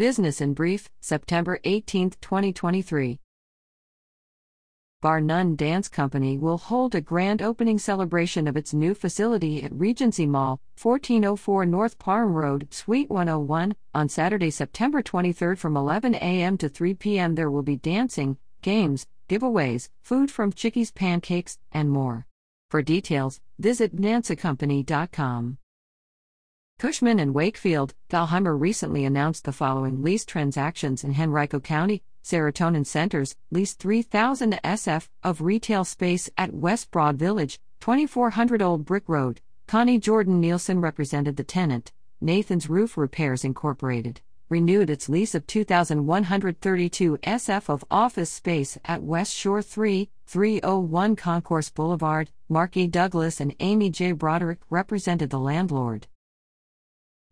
[0.00, 3.20] Business in Brief, September 18, 2023.
[5.02, 9.74] Barre None Dance Company will hold a grand opening celebration of its new facility at
[9.74, 16.56] Regency Mall, 1404 North Parham Road, Suite 101, on Saturday, September 23 from 11 a.m.
[16.56, 17.34] to 3 p.m.
[17.34, 22.26] There will be dancing, games, giveaways, food from Chiki's Pancakes, and more.
[22.70, 25.58] For details, visit dancecompany.com.
[26.80, 32.02] Cushman and Wakefield, Thalhimer recently announced the following lease transactions in Henrico County.
[32.24, 39.06] Serotonin Centers leased 3,000 SF of retail space at West Broad Village, 2400 Old Brick
[39.10, 39.42] Road.
[39.66, 41.92] Connie Jordan Nielsen represented the tenant.
[42.18, 49.34] Nathan's Roof Repairs Incorporated renewed its lease of 2,132 SF of office space at West
[49.34, 52.30] Shore 3, 301 Concourse Boulevard.
[52.48, 52.86] Mark E.
[52.86, 54.12] Douglas and Amy J.
[54.12, 56.06] Broderick represented the landlord.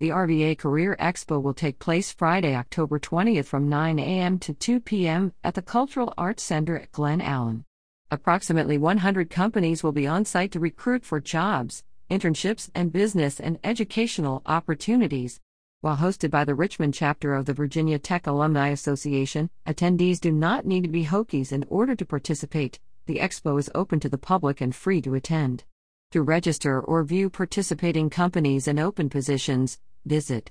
[0.00, 4.38] The RVA Career Expo will take place Friday, October 20th from 9 a.m.
[4.38, 5.32] to 2 p.m.
[5.42, 7.64] at the Cultural Arts Center at Glen Allen.
[8.08, 13.58] Approximately 100 companies will be on site to recruit for jobs, internships, and business and
[13.64, 15.40] educational opportunities.
[15.80, 20.64] While hosted by the Richmond chapter of the Virginia Tech Alumni Association, attendees do not
[20.64, 22.78] need to be Hokies in order to participate.
[23.06, 25.64] The expo is open to the public and free to attend.
[26.12, 29.78] To register or view participating companies and open positions,
[30.08, 30.50] Visit.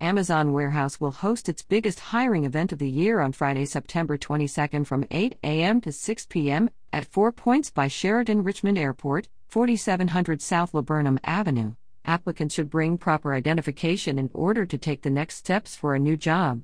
[0.00, 4.84] Amazon Warehouse will host its biggest hiring event of the year on Friday, September 22
[4.84, 5.80] from 8 a.m.
[5.80, 6.70] to 6 p.m.
[6.92, 11.74] at Four Points by Sheraton Richmond Airport, 4700 South Laburnum Avenue.
[12.04, 16.16] Applicants should bring proper identification in order to take the next steps for a new
[16.16, 16.62] job.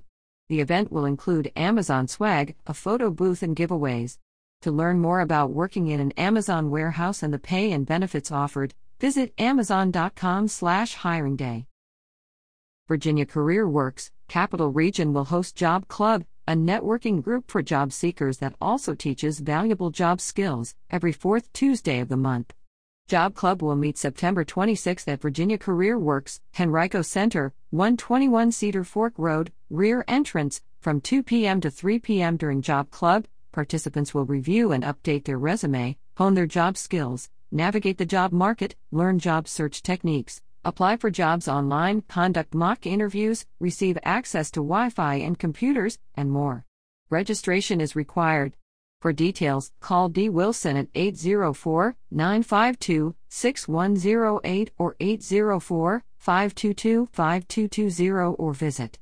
[0.49, 4.19] The event will include Amazon swag, a photo booth, and giveaways.
[4.61, 8.75] To learn more about working in an Amazon warehouse and the pay and benefits offered,
[9.03, 11.67] Visit amazon.com slash hiring day.
[12.87, 18.39] Virginia Career Works, Capital Region will host Job Club, a networking group for job seekers
[18.39, 22.55] that also teaches valuable job skills, every fourth Tuesday of the month.
[23.09, 29.15] Job Club will meet September 26th at Virginia Career Works, Henrico Center, 121 Cedar Fork
[29.17, 31.61] Road, rear entrance, from 2 p.m.
[31.61, 32.37] to 3 p.m.
[32.37, 33.27] during Job Club.
[33.51, 38.75] Participants will review and update their resume, hone their job skills, navigate the job market,
[38.91, 44.89] learn job search techniques, apply for jobs online, conduct mock interviews, receive access to Wi
[44.91, 46.65] Fi and computers, and more.
[47.11, 48.57] Registration is required.
[49.03, 50.29] For details, call D.
[50.29, 58.99] Wilson at 804 952 6108 or 804 522 5220 or visit